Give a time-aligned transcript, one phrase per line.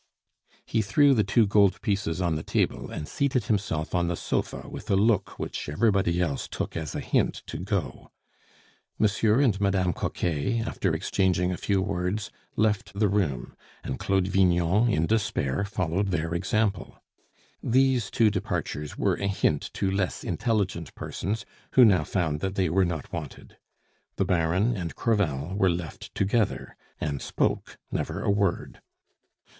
[0.65, 4.67] He threw the two gold pieces on the table, and seated himself on the sofa
[4.67, 8.09] with a look which everybody else took as a hint to go.
[8.97, 14.89] Monsieur and Madame Coquet, after exchanging a few words, left the room, and Claude Vignon,
[14.89, 16.99] in despair, followed their example.
[17.61, 22.69] These two departures were a hint to less intelligent persons, who now found that they
[22.69, 23.57] were not wanted.
[24.15, 28.81] The Baron and Crevel were left together, and spoke never a word.